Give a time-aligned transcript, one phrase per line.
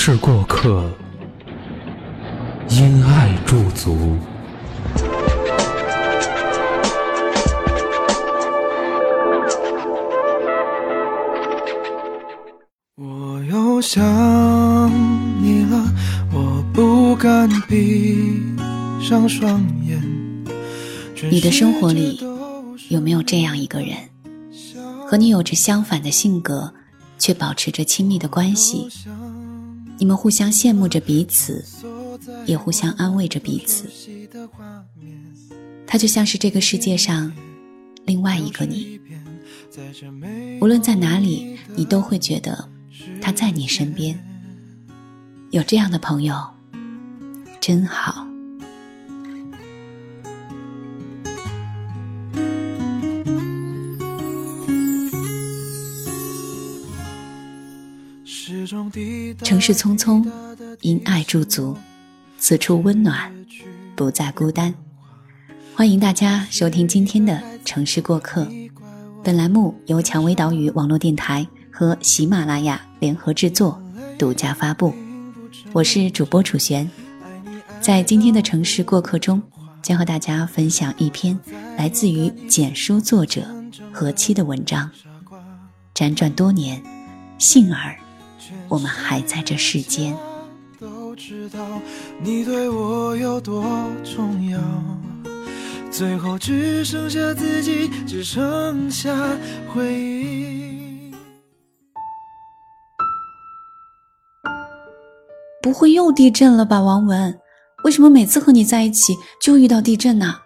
[0.00, 0.88] 城市过客，
[2.68, 4.16] 因爱驻足。
[12.94, 14.00] 我又想
[15.42, 15.92] 你了，
[16.32, 18.40] 我不敢闭
[19.02, 20.00] 上双眼。
[21.28, 22.24] 你的生活里
[22.88, 23.96] 有没有这样一个人，
[25.08, 26.72] 和你有着相反的性格，
[27.18, 28.86] 却保持着亲密的关系？
[29.98, 31.64] 你们互相羡慕着彼此，
[32.46, 33.88] 也互相安慰着彼此。
[35.86, 37.32] 他就像是这个世界上
[38.04, 39.00] 另外一个你，
[40.60, 42.68] 无论在哪里，你都会觉得
[43.20, 44.18] 他在你身边。
[45.50, 46.36] 有这样的朋友，
[47.58, 48.27] 真好。
[59.42, 60.26] 城市匆匆，
[60.80, 61.76] 因爱驻足，
[62.38, 63.32] 此处温暖，
[63.94, 64.74] 不再孤单。
[65.74, 67.34] 欢迎大家收听今天的
[67.64, 68.44] 《城市过客》，
[69.22, 73.80] 本栏目由蔷薇岛屿网络电台和喜马拉雅联合制作，
[74.18, 74.92] 独家发布。
[75.72, 76.90] 我是主播楚璇，
[77.80, 79.40] 在今天的《城市过客》中，
[79.80, 81.38] 将和大家分享一篇
[81.76, 83.46] 来自于简书作者
[83.92, 84.90] 何七的文章。
[85.94, 86.82] 辗转多年，
[87.38, 87.96] 幸而。
[88.68, 90.16] 我们还在这世间。
[90.80, 91.58] 都知道
[92.22, 93.64] 你对我有多
[94.04, 94.60] 重要，
[95.90, 99.10] 最后只剩下自己，只剩下
[99.74, 101.12] 回忆。
[105.60, 107.36] 不会又地震了吧，王文？
[107.84, 110.36] 为什么每次和你在一起就遇到地震呢？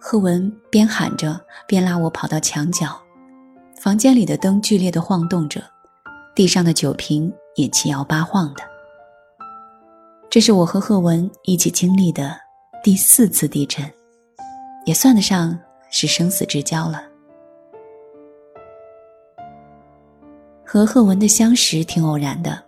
[0.00, 3.00] 贺文边喊着边拉我跑到墙角，
[3.80, 5.62] 房间里的灯剧烈的晃动着。
[6.36, 8.62] 地上的酒瓶也七摇八晃的。
[10.28, 12.36] 这是我和贺文一起经历的
[12.84, 13.90] 第四次地震，
[14.84, 15.58] 也算得上
[15.90, 17.02] 是生死之交了。
[20.62, 22.62] 和贺文的相识挺偶然的，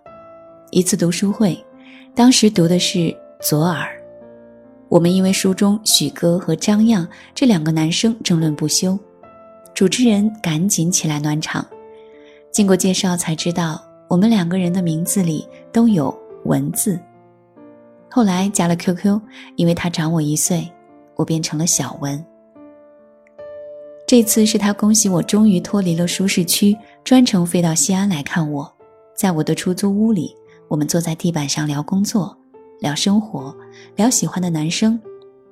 [0.71, 1.63] 一次读书会，
[2.15, 2.97] 当时读的是
[3.39, 3.85] 《左耳》，
[4.87, 8.97] 我们因为书中许哥和张漾这两个男生争论不休，
[9.75, 11.63] 主持人赶紧起来暖场。
[12.51, 16.99] 经过介绍才知道，我们两个人的名字里都有“文”字。
[18.09, 19.21] 后来加了 QQ，
[19.55, 20.69] 因为他长我一岁，
[21.15, 22.25] 我变成了小文。
[24.07, 28.73] 这次是他恭喜我终于脱离了舒适区，专程飞到西安来看我。
[29.15, 30.35] 在我的出租屋里，
[30.67, 32.35] 我们坐在地板上聊工作、
[32.79, 33.55] 聊生活、
[33.95, 34.99] 聊喜欢的男生，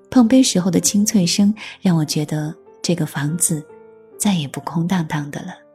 [0.10, 3.64] 碰杯时候的清脆声让我觉得这个房子
[4.18, 5.67] 再也不空荡荡的了。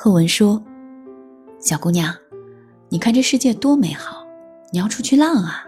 [0.00, 0.62] 贺文说
[1.58, 2.14] ：“小姑娘，
[2.88, 4.24] 你看这世界多美好，
[4.70, 5.64] 你要出去浪啊！”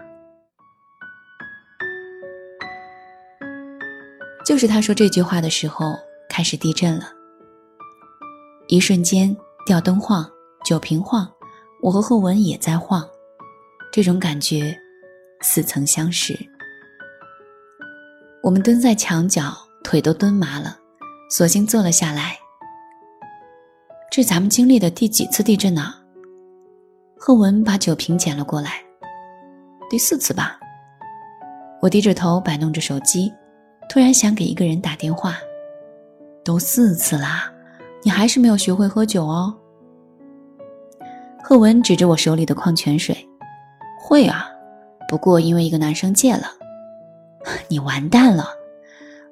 [4.47, 5.99] 就是他说这句话的时候，
[6.29, 7.11] 开始地震了。
[8.69, 10.25] 一瞬间，吊灯晃，
[10.63, 11.29] 酒瓶晃，
[11.81, 13.05] 我和贺文也在晃，
[13.91, 14.73] 这种感觉
[15.41, 16.39] 似曾相识。
[18.41, 19.53] 我们蹲在墙角，
[19.83, 20.79] 腿都蹲麻了，
[21.29, 22.37] 索性坐了下来。
[24.11, 25.93] 这是咱们经历的第几次地震呢？
[27.17, 28.73] 贺文把酒瓶捡了过来，
[29.89, 30.59] 第四次吧。
[31.81, 33.31] 我低着头摆弄着手机，
[33.87, 35.37] 突然想给一个人打电话。
[36.43, 37.49] 都四次啦，
[38.03, 39.55] 你还是没有学会喝酒哦。
[41.41, 43.15] 贺文指着我手里的矿泉水，
[43.97, 44.45] 会啊，
[45.07, 46.47] 不过因为一个男生借了。
[47.69, 48.45] 你完蛋了。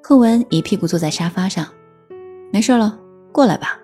[0.02, 1.66] 贺文一屁股坐在沙发上，
[2.50, 2.98] 没事了，
[3.30, 3.78] 过来吧。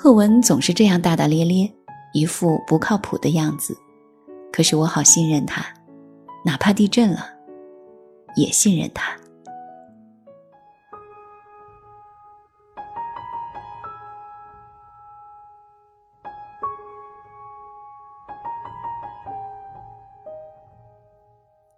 [0.00, 1.68] 贺文总是这样大大咧咧，
[2.12, 3.76] 一副不靠谱的样子。
[4.52, 5.66] 可是我好信任他，
[6.44, 7.26] 哪怕地震了，
[8.36, 9.12] 也信任他。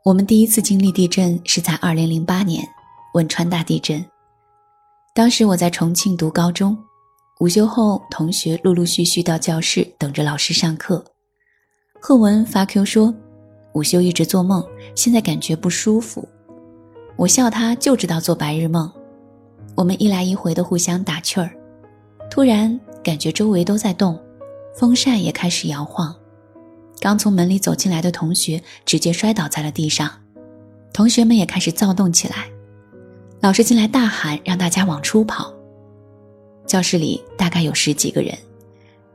[0.05, 2.63] 我们第一次经历地震是在二零零八年
[3.15, 4.05] 汶川大地震，
[5.15, 6.77] 当时我在重庆读高中，
[7.41, 11.03] 午休后同学陆陆续续到教室等着老师上课。
[11.99, 13.15] 贺文发 Q 说，
[13.73, 14.63] 午休一直做梦，
[14.95, 16.29] 现在感觉不舒服。
[17.17, 18.93] 我笑他就知道做白日梦。
[19.75, 21.51] 我们一来一回的互相打趣儿，
[22.31, 24.21] 突然感觉周围都在动，
[24.77, 26.15] 风扇也开始摇晃。
[26.99, 30.11] 刚从门里走进来的同学直接摔倒在了地上，
[30.93, 32.51] 同学们也开始躁动起来。
[33.41, 35.55] 老师进来大喊让大家往出跑。
[36.71, 38.33] 教室里大概有十几个人，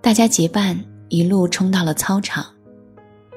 [0.01, 2.45] 大家结伴一路冲到了操场。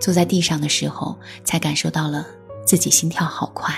[0.01, 2.27] 坐在地上的时候，才感受到了
[2.67, 3.73] 自己心跳好快。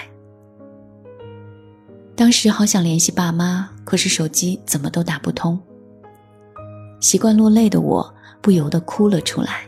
[2.16, 5.60] 当时好想联系爸妈，可是手机怎么都打不通。
[7.02, 9.66] 习惯落泪的我不由得哭了出来。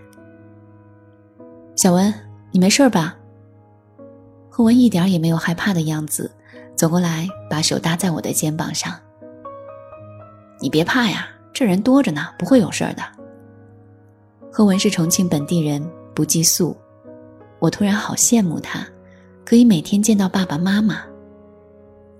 [1.76, 2.14] 小文，
[2.50, 3.14] 你没事吧？
[4.48, 6.32] 贺文一点也没有害怕的样子，
[6.74, 8.98] 走过来把手搭在我的肩膀上。
[10.62, 13.02] 你别怕呀，这人多着呢，不会有事儿的。
[14.52, 16.76] 贺文是重庆本地人，不寄宿。
[17.58, 18.86] 我突然好羡慕他，
[19.44, 21.02] 可以每天见到爸爸妈妈。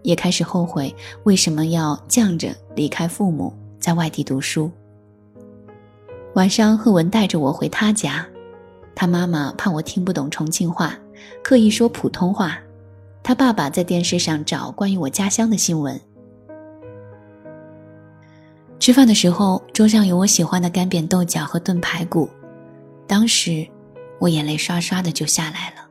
[0.03, 0.93] 也开始后悔
[1.23, 4.69] 为什么要犟着离开父母，在外地读书。
[6.35, 8.27] 晚上，贺文带着我回他家。
[8.93, 10.99] 他妈妈怕我听不懂重庆话，
[11.45, 12.59] 刻意说普通话。
[13.23, 16.01] 他爸爸在电视上找关于我家乡的新闻。
[18.83, 22.29] 吃饭的时候，桌上有我喜欢的干煸豆角和炖排骨。
[23.07, 23.65] 当时，
[24.19, 25.89] 我眼泪刷刷的就下来了。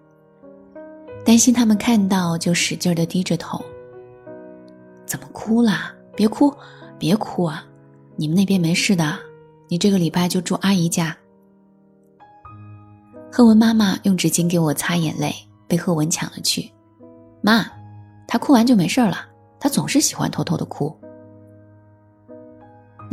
[1.23, 3.63] 担心他们看到，就使劲的低着头。
[5.05, 5.93] 怎么哭啦？
[6.17, 6.53] 别哭，
[6.99, 7.65] 别哭啊！
[8.17, 9.17] 你们那边没事的，
[9.69, 11.15] 你这个礼拜就住阿姨家。
[13.31, 15.33] 贺文妈妈用纸巾给我擦眼泪，
[15.65, 16.69] 被贺文抢了去。
[17.41, 17.65] 妈，
[18.27, 19.29] 他哭完就没事了，
[19.61, 20.93] 他总是喜欢偷偷的哭。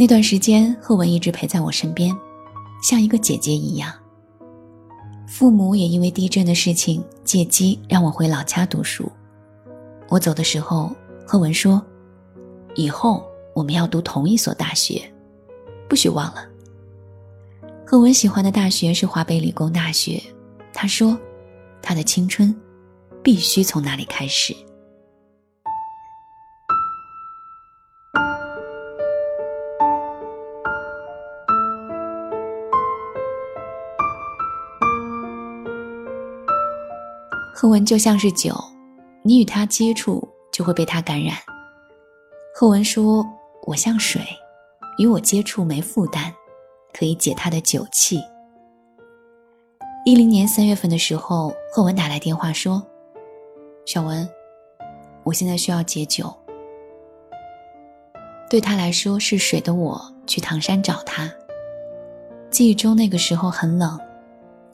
[0.01, 2.17] 那段时间，贺文一直陪在我身边，
[2.81, 3.93] 像一个姐姐一样。
[5.27, 9.11] 父母也因为地震的事情借机让我回老家读书。
[10.09, 10.95] 我走的时候，
[11.27, 11.85] 贺文说
[12.77, 13.25] ：“以后
[13.57, 15.03] 我们要读同一所大学，
[15.89, 16.47] 不许忘了。”
[17.85, 20.23] 贺文喜欢的大学是华北理工大学，
[20.73, 21.19] 他说，
[21.83, 22.55] 他的青春
[23.21, 24.55] 必须从那里开始。
[37.61, 38.55] 贺文就像是酒，
[39.25, 40.23] 你与他接触
[40.53, 41.35] 就会被他感染。
[42.55, 43.27] 贺文说
[43.67, 44.23] ：“我像水，
[44.97, 46.33] 与我接触没负担。”
[46.97, 48.21] 可以解他的酒气。
[50.05, 52.81] 一零年三月份的时候，贺文打来电话说
[53.85, 54.29] ：“小文，
[55.25, 56.33] 我现在需要解酒。”
[58.49, 61.29] 对他来说是水的我去唐山找他。
[62.53, 63.99] 记忆中那个时候很冷，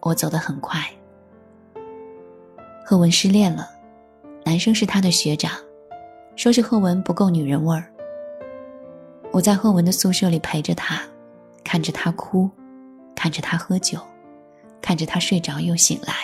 [0.03, 0.87] 我走得很快。
[2.87, 3.71] 贺文失恋了，
[4.45, 5.53] 男生是他的学长，
[6.37, 7.91] 说是贺文不够女人味儿。
[9.33, 11.01] 我在贺文的宿舍里陪着他。
[11.65, 12.49] 看着他哭，
[13.17, 13.99] 看着他喝酒，
[14.83, 16.15] 看着他睡着又醒来。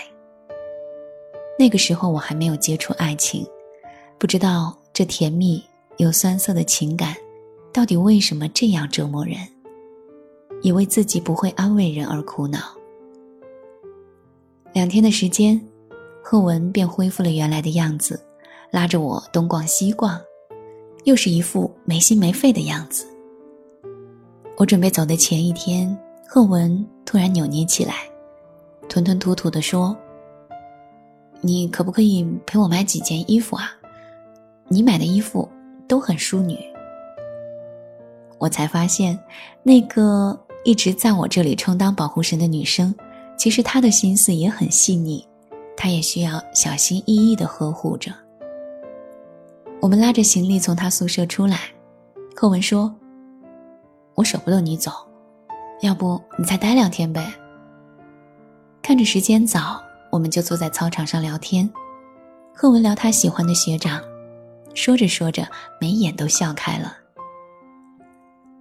[1.58, 3.44] 那个时候我还没有接触爱情，
[4.18, 5.64] 不知道这甜蜜
[5.96, 7.16] 又酸涩的情感，
[7.72, 9.36] 到底为什么这样折磨人，
[10.60, 12.58] 也为自己不会安慰人而苦恼。
[14.74, 15.60] 两天的时间，
[16.22, 18.20] 贺文便恢复了原来的样子，
[18.70, 20.20] 拉着我东逛西逛，
[21.04, 23.06] 又是一副没心没肺的样子。
[24.56, 25.96] 我准备走的前一天，
[26.28, 27.94] 贺文突然扭捏起来，
[28.88, 29.96] 吞吞吐吐地说
[31.40, 33.72] ：“你可不可以陪我买几件衣服啊？
[34.68, 35.48] 你买的衣服
[35.88, 36.58] 都很淑女。”
[38.38, 39.18] 我才发现，
[39.62, 42.94] 那个一直在我这里充当保护神的女生，
[43.38, 45.26] 其实她的心思也很细腻，
[45.82, 48.12] 他也需要小心翼翼地呵护着。
[49.80, 51.58] 我们拉着行李从他宿舍出来，
[52.36, 52.94] 贺文说。
[54.14, 54.92] 我舍不得你走，
[55.80, 57.32] 要不你再待两天呗。
[58.82, 59.82] 看着时间早，
[60.12, 61.68] 我们就坐在操场上聊天。
[62.54, 63.98] 贺文聊他喜欢的学长，
[64.74, 65.48] 说着说着，
[65.80, 66.94] 眉眼都笑开了。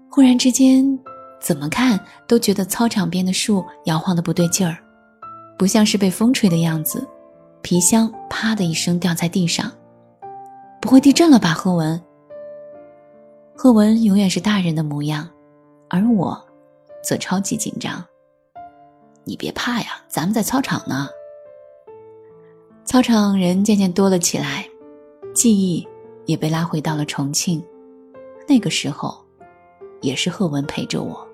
[0.10, 0.98] 忽然之间，
[1.42, 4.78] 怎么看都觉得操场边的树摇晃的不对劲儿，
[5.60, 7.06] 不像是被风吹的样子。
[7.62, 9.70] 皮箱啪的一声掉在地上，
[10.80, 11.50] 不会地震了吧？
[11.50, 12.02] 贺文。
[13.54, 15.30] 贺文永远是大人的模样。
[15.90, 16.42] 而我，
[17.04, 18.02] 则超级紧张。
[19.26, 21.10] 你别怕呀，咱们在操场呢。
[22.86, 24.66] 操场人渐渐多了起来，
[25.36, 25.86] 记忆
[26.26, 27.62] 也被拉回到了重庆。
[28.48, 29.18] 那个时候，
[30.00, 31.29] 也是贺文陪着我。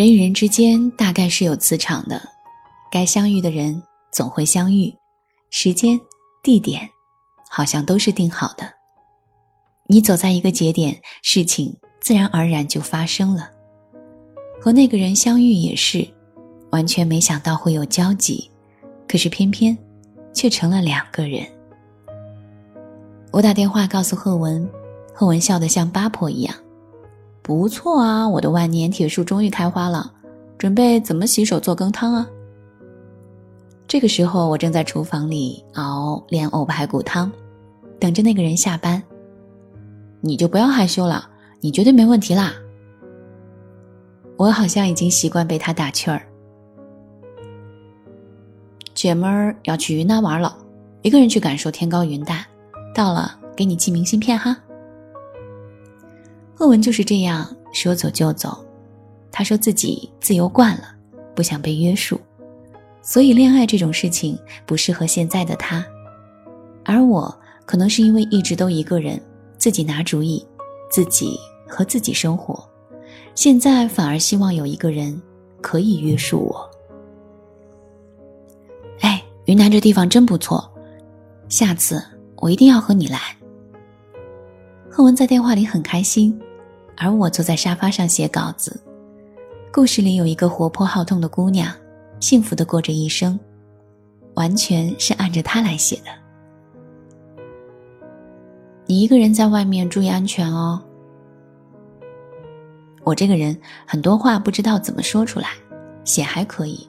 [0.00, 2.26] 人与人之间大概是有磁场的，
[2.90, 4.90] 该相遇的人总会相遇，
[5.50, 6.00] 时间、
[6.42, 6.88] 地点
[7.50, 8.64] 好像都是定好的。
[9.88, 13.50] 你走在一个节点，事情自然而然就发生了。
[14.58, 16.08] 和那个人相遇也是，
[16.70, 18.50] 完全没想到会有交集，
[19.06, 19.76] 可是偏偏
[20.32, 21.46] 却成了两个人。
[23.32, 24.66] 我打电话告诉贺文，
[25.12, 26.54] 贺文笑得像八婆一样。
[27.50, 30.12] 不错啊，我的万年铁树终于开花了，
[30.56, 32.24] 准备怎么洗手做羹汤啊？
[33.88, 37.28] 这个时候，我正在厨房里熬莲藕排骨汤，
[37.98, 39.02] 等着那个人下班。
[40.20, 41.28] 你就不要害羞了，
[41.60, 42.52] 你绝对没问题啦。
[44.36, 46.22] 我好像已经习惯被他打趣儿。
[48.94, 50.56] 姐们儿要去云南玩了，
[51.02, 52.46] 一个人去感受天高云淡，
[52.94, 54.56] 到了给你寄明信片哈。
[56.60, 58.62] 贺文就是这样说走就走，
[59.32, 60.94] 他说自己自由惯了，
[61.34, 62.20] 不想被约束，
[63.00, 65.82] 所以恋爱这种事情不适合现在的他。
[66.84, 69.18] 而我可能是因为一直都一个人，
[69.56, 70.46] 自己拿主意，
[70.90, 72.62] 自己和自己生活，
[73.34, 75.18] 现在反而希望有一个人
[75.62, 76.70] 可以约束我。
[79.00, 80.70] 哎，云南这地方真不错，
[81.48, 82.04] 下次
[82.36, 83.18] 我一定要和你来。
[84.90, 86.38] 贺文在电话里很开心。
[87.02, 88.78] 而我坐在沙发上写稿子。
[89.72, 91.72] 故事里有一个活泼好动的姑娘，
[92.20, 93.40] 幸福的过着一生，
[94.34, 96.10] 完全是按着她来写的。
[98.84, 100.78] 你一个人在外面注意安全哦。
[103.02, 105.48] 我这个人很多话不知道怎么说出来，
[106.04, 106.86] 写还可以。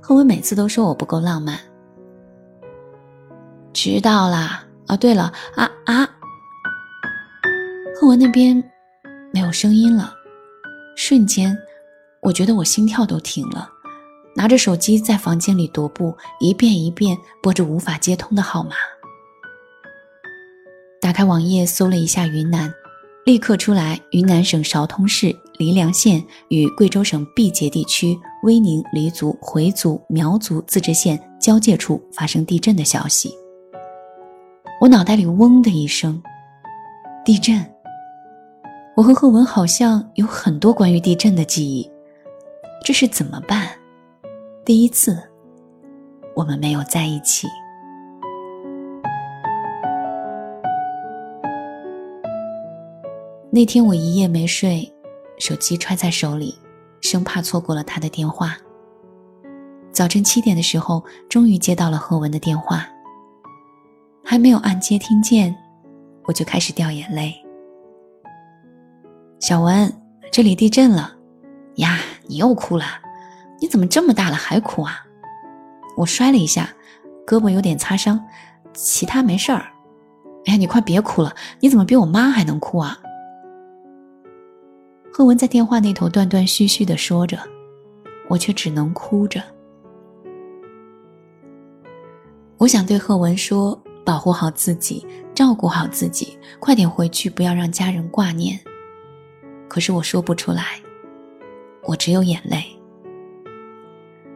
[0.00, 1.58] 贺文每次都说我不够浪漫。
[3.74, 4.64] 知道啦。
[4.88, 6.08] 哦，对了，啊啊。
[8.00, 8.71] 贺文那边。
[9.32, 10.14] 没有声音了，
[10.94, 11.56] 瞬间，
[12.20, 13.68] 我觉得我心跳都停了。
[14.34, 18.70] 拿着手机在房间里踱步，一遍一遍拨着无法接通的号码。
[21.00, 22.72] 打开网页搜了一下云南，
[23.24, 33.30] 立刻出来云南省韶通市黎良县与贵州省毕节地区威宁黎族回族苗族自治县交界处发生地震的消息。
[34.80, 36.22] 我脑袋里嗡的一声，
[37.24, 37.71] 地震。
[38.94, 41.90] 我和贺文好像有很多关于地震的记忆，
[42.84, 43.68] 这是怎么办？
[44.66, 45.18] 第一次，
[46.34, 47.48] 我们没有在一起。
[53.50, 54.92] 那天我一夜没睡，
[55.38, 56.54] 手机揣在手里，
[57.00, 58.58] 生怕错过了他的电话。
[59.90, 62.86] 早晨七点的时候，终于接到了贺文的电话，
[64.22, 65.54] 还没有按接听键，
[66.24, 67.41] 我就开始掉眼泪。
[69.42, 69.92] 小文，
[70.30, 71.16] 这里地震了，
[71.74, 72.84] 呀，你又哭了？
[73.60, 75.04] 你怎么这么大了还哭啊？
[75.96, 76.72] 我摔了一下，
[77.26, 78.24] 胳膊有点擦伤，
[78.72, 79.66] 其他没事儿。
[80.46, 82.96] 哎呀，你快别哭了，你怎么比我妈还能哭啊？
[85.12, 87.36] 贺文在电话那头断断续续的说着，
[88.28, 89.42] 我却只能哭着。
[92.58, 98.56] 我想对贺文说，保护好自己，照顾好自己，快点回去，不要让家人挂念。
[99.72, 100.78] 可是我说不出来，
[101.84, 102.62] 我只有眼泪。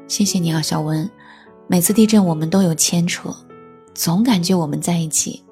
[0.09, 1.07] 谢谢你啊，小文。
[1.67, 3.29] 每次地震我们都有牵扯，
[3.93, 5.45] 总感觉我们在一起，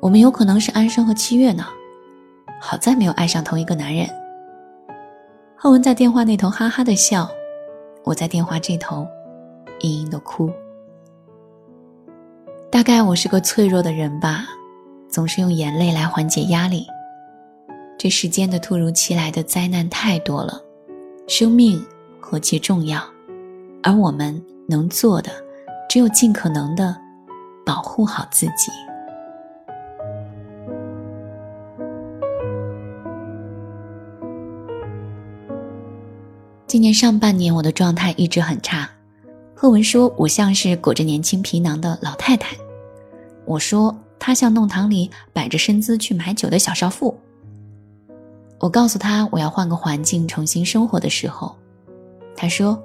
[0.00, 1.64] 我们有可能是安生和七月呢。
[2.60, 4.06] 好在没有爱上同一个男人。
[5.56, 7.26] 浩文在电话那头哈哈的笑，
[8.04, 9.06] 我在电话这头
[9.80, 10.52] 嘤嘤的哭。
[12.70, 14.44] 大概我是个脆弱的人吧，
[15.08, 16.86] 总是用眼泪来缓解压力。
[17.98, 20.62] 这世间的突如其来的灾难太多了，
[21.26, 21.82] 生命
[22.20, 23.02] 何其重要，
[23.82, 25.30] 而我们能做的，
[25.88, 26.94] 只有尽可能的
[27.64, 28.70] 保护好自己。
[36.66, 38.90] 今年上半年我的状态一直很差，
[39.54, 42.54] 贺文说我像是裹着年轻皮囊的老太太，
[43.46, 47.18] 我说他像弄堂里摆着身姿去买酒的小少妇。
[48.66, 51.54] 我告诉他我要换个环境重新生活的时候，
[52.36, 52.82] 他说：“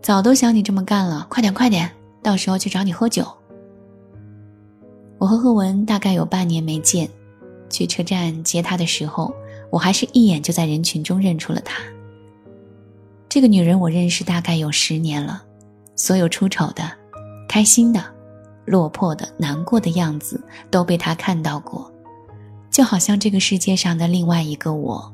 [0.00, 1.90] 早都想你这么干了，快点快点，
[2.22, 3.22] 到时候去找你喝酒。”
[5.20, 7.06] 我和贺文大概有半年没见，
[7.68, 9.30] 去车站接他的时候，
[9.68, 11.82] 我还是一眼就在人群中认出了他，
[13.28, 15.42] 这个女人我认识大概有十年了，
[15.96, 16.90] 所有出丑的、
[17.46, 18.02] 开心的、
[18.64, 21.92] 落魄的、难过的样子都被她看到过，
[22.70, 25.12] 就好像这个世界上的另外一个我。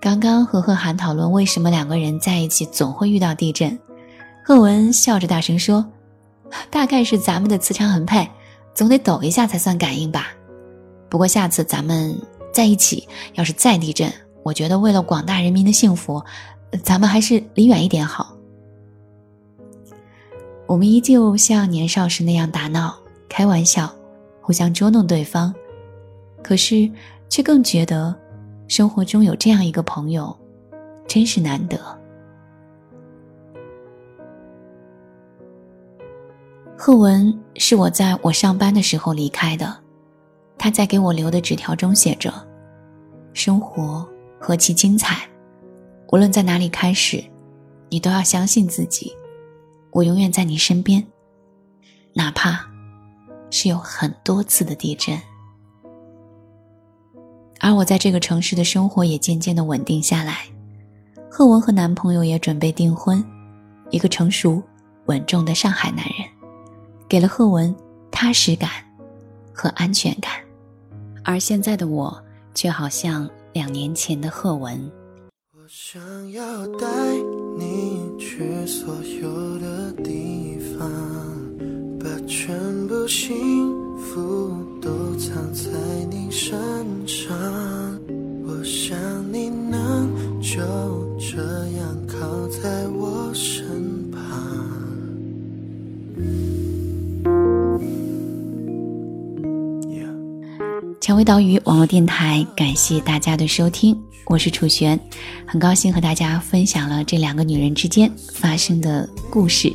[0.00, 3.78] 刚刚和贺涵讨论为什么两个人在一起总会遇到地震，
[4.44, 5.84] 贺文笑着大声说
[6.70, 8.26] ：“大概是咱们的磁场很配，
[8.72, 10.28] 总得抖一下才算感应吧。
[11.08, 12.16] 不过下次咱们
[12.52, 14.10] 在一起，要是再地震，
[14.44, 16.22] 我觉得为了广大人民的幸福，
[16.82, 18.34] 咱们还是离远一点好。”
[20.66, 22.96] 我们依旧像年少时那样打闹、
[23.28, 23.92] 开玩笑，
[24.48, 25.54] 互相捉弄对方，
[26.42, 26.90] 可是
[27.28, 28.16] 却更觉得。
[28.66, 30.34] 生活中有这样一个朋友，
[31.06, 31.78] 真是难得。
[36.78, 39.76] 贺文是我在我上班的时候离开的，
[40.56, 42.32] 他在给我留的纸条中写着
[43.34, 44.06] ：“生活
[44.38, 45.28] 何其精彩，
[46.10, 47.22] 无论在哪里开始，
[47.90, 49.14] 你都要相信自己。
[49.90, 51.06] 我永远在你身边，
[52.14, 52.67] 哪怕
[53.58, 55.20] 是有很多次的地震。”
[57.58, 60.44] 而我在这个城市的生活也渐渐的稳定下来，
[61.28, 63.24] 贺文和男朋友也准备订婚，
[63.90, 64.62] 一个成熟
[65.06, 66.28] 稳重的上海男人，
[67.08, 67.74] 给了贺文
[68.12, 68.70] 踏实感
[69.52, 70.30] 和安全感，
[71.24, 72.16] 而现在的我
[72.54, 74.88] 却好像两年前的贺文。
[75.52, 76.00] 我想
[76.30, 76.86] 要带
[77.58, 80.88] 你去所有的地方，
[82.08, 83.36] 把全部幸
[83.98, 84.50] 福
[84.80, 85.70] 都藏在
[86.10, 86.56] 你身
[87.06, 87.36] 上。
[88.46, 88.96] 我想
[89.30, 90.10] 你能
[90.40, 90.58] 就
[91.18, 91.36] 这
[91.76, 93.97] 样靠在我身
[101.08, 105.00] 蔷薇岛屿网络电台，感谢大家的收听，我是楚璇，
[105.46, 109.74] 很高兴和大家分享了这两个女人之间发生的故事，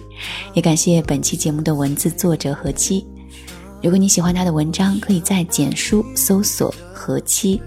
[0.54, 3.04] 也感谢本期节目的文字作者何七。
[3.82, 7.60] 如果你喜欢他的文章，可以在简书搜索“何七”。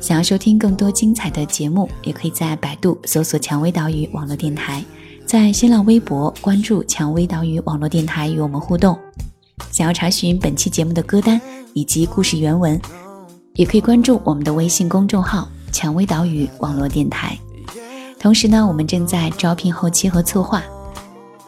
[0.00, 4.80] 想要收听更多精彩的节目，也可以在百度搜索“蔷薇岛屿网络电台”，
[5.26, 8.96] 在新浪微博关注“蔷薇岛屿网络电台”与我们互动。
[9.72, 11.40] 想要查询本期节目的歌单
[11.76, 12.80] 以及故事原文，
[13.52, 17.38] 也可以关注我们的微信公众号“蔷薇岛屿网络电台”。
[18.18, 20.62] 同时呢，我们正在招聘后期和策划。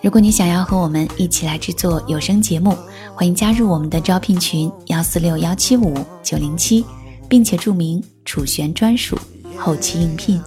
[0.02, 2.76] 如果你想要和我们一起来制作有声节目，
[3.14, 6.84] 欢迎加入我们的招聘群幺四六幺七五九零七，
[7.26, 9.18] 并且注明“楚璇专属
[9.56, 10.38] 后期应聘”，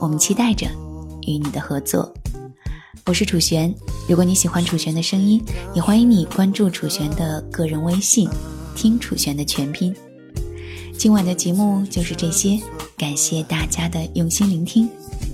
[0.00, 0.66] 我们期待着
[1.26, 2.10] 与你的合作。
[3.04, 3.74] 我是楚璇，
[4.08, 8.26] 如果你喜欢楚璇的声音，也欢迎你关注楚璇的个人微信，
[8.78, 9.92] 听楚璇的全拼。
[10.96, 12.56] 今晚的节目就是这些，
[12.96, 14.88] 感谢大家的用心聆听，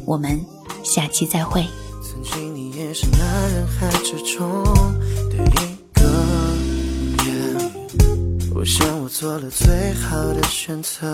[0.06, 0.40] 我们
[0.82, 1.62] 下期再会。
[2.02, 4.64] 曾经你也是那人海之中
[5.28, 6.02] 的一个。
[8.54, 11.12] 我想我做了最好的选择，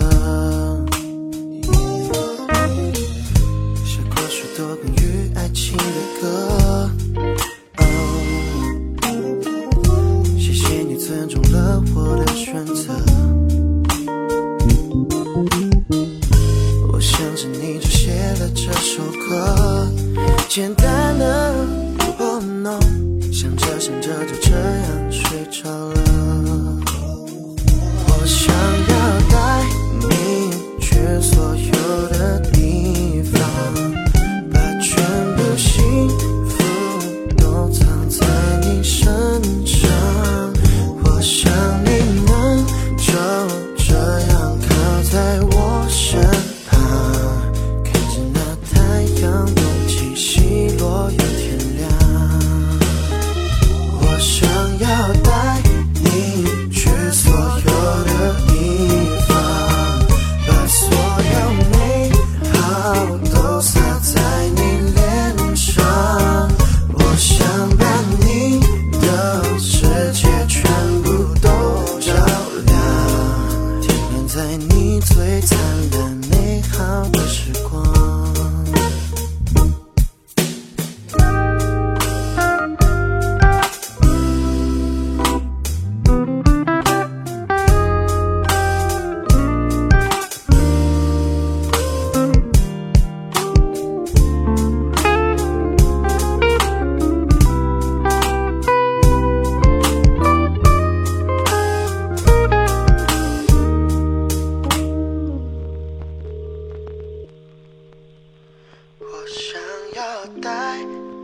[109.01, 109.59] 我想
[109.95, 110.77] 要带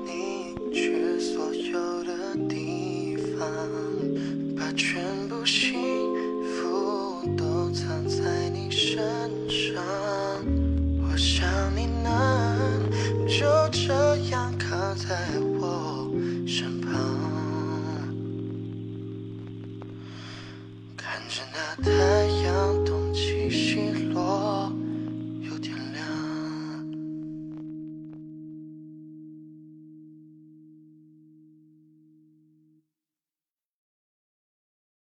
[0.03, 3.47] 你去所有的地方
[4.57, 5.79] 把全部幸
[6.43, 9.07] 福都藏在你身
[9.47, 10.26] 上。